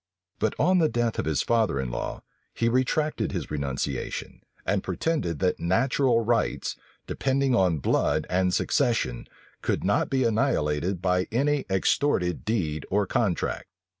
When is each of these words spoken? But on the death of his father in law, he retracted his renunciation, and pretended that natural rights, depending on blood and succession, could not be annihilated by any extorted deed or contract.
But 0.39 0.55
on 0.57 0.79
the 0.79 0.89
death 0.89 1.19
of 1.19 1.25
his 1.25 1.43
father 1.43 1.79
in 1.79 1.91
law, 1.91 2.23
he 2.55 2.67
retracted 2.67 3.31
his 3.33 3.51
renunciation, 3.51 4.41
and 4.65 4.81
pretended 4.83 5.37
that 5.37 5.59
natural 5.59 6.21
rights, 6.25 6.75
depending 7.05 7.53
on 7.53 7.77
blood 7.77 8.25
and 8.27 8.51
succession, 8.51 9.27
could 9.61 9.83
not 9.83 10.09
be 10.09 10.23
annihilated 10.23 11.03
by 11.03 11.27
any 11.31 11.65
extorted 11.69 12.43
deed 12.45 12.83
or 12.89 13.05
contract. 13.05 13.67